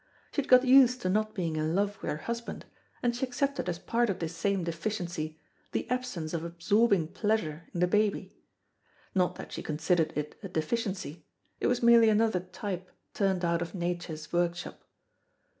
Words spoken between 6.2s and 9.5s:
of absorbing pleasure in the baby. Not